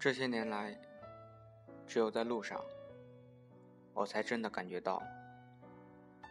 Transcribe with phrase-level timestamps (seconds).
[0.00, 0.78] 这些年来，
[1.84, 2.64] 只有在路上，
[3.92, 5.02] 我才真的感觉到，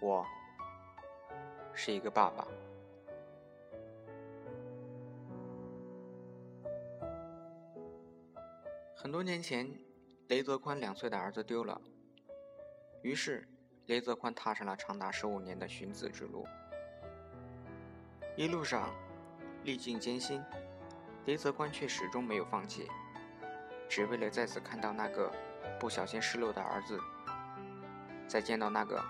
[0.01, 0.25] 我
[1.73, 2.47] 是一个爸爸。
[8.95, 9.69] 很多年前，
[10.29, 11.81] 雷泽宽两岁的儿子丢了，
[13.01, 13.45] 于是
[13.87, 16.47] 雷泽宽踏上了长达十五年的寻子之路。
[18.37, 18.95] 一路上，
[19.65, 20.41] 历尽艰辛，
[21.25, 22.87] 雷泽宽却始终没有放弃，
[23.89, 25.31] 只为了再次看到那个
[25.79, 26.99] 不小心失落的儿子，
[28.27, 29.03] 再见到那个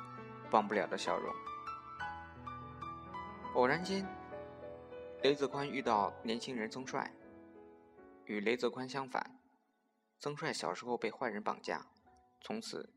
[0.52, 1.34] 忘不了的笑容。
[3.56, 4.06] 偶然间，
[5.24, 7.12] 雷泽宽遇到年轻人曾帅，
[8.26, 9.40] 与雷泽宽相反。
[10.20, 11.86] 曾帅小时候被坏人绑架，
[12.42, 12.92] 从此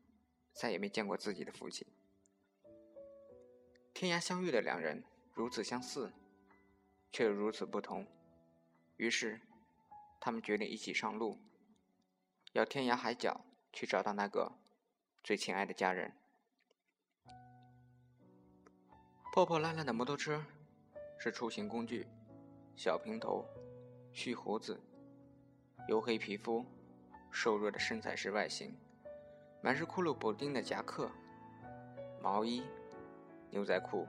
[0.53, 1.87] 再也没见过自己的父亲。
[3.93, 6.11] 天涯相遇的两人如此相似，
[7.11, 8.07] 却又如此不同。
[8.97, 9.39] 于是，
[10.19, 11.37] 他们决定一起上路，
[12.53, 14.51] 要天涯海角去找到那个
[15.23, 16.11] 最亲爱的家人。
[19.33, 20.43] 破破烂烂的摩托车
[21.17, 22.05] 是出行工具，
[22.75, 23.45] 小平头，
[24.11, 24.79] 蓄胡子，
[25.87, 26.65] 黝黑皮肤。
[27.33, 28.75] 瘦弱的身材是外形，
[29.61, 31.09] 满是窟窿补丁的夹克、
[32.21, 32.61] 毛衣、
[33.49, 34.05] 牛仔裤，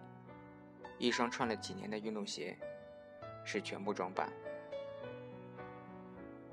[0.99, 2.59] 一双穿了几年的运动鞋，
[3.45, 4.29] 是全部装扮。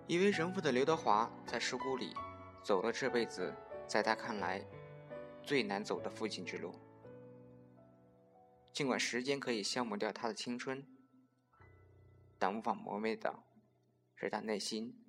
[0.09, 2.15] 以为人父的刘德华在石窟里
[2.63, 3.55] 走了这辈子
[3.87, 4.59] 在他看来
[5.43, 6.73] 最难走的父亲之路。
[8.73, 10.83] 尽管时间可以消磨掉他的青春，
[12.39, 13.43] 但无法磨灭的
[14.15, 14.99] 是他内心。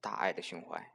[0.00, 0.94] 大爱的胸怀。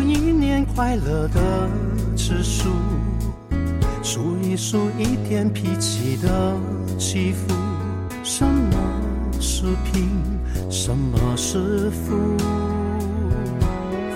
[0.65, 1.69] 快乐的
[2.15, 2.69] 指数，
[4.03, 6.55] 数一数一天脾气的
[6.97, 7.53] 起伏。
[8.23, 8.73] 什么
[9.39, 10.09] 是贫，
[10.69, 12.37] 什么是富？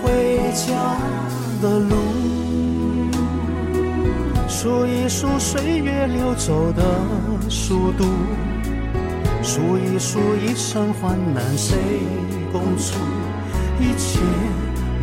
[0.02, 0.98] 回家
[1.62, 1.96] 的路，
[4.48, 6.84] 数一数岁月流走的
[7.50, 8.06] 速度，
[9.42, 11.78] 数一数一生患难谁
[12.52, 13.00] 共处？
[13.80, 14.20] 一切。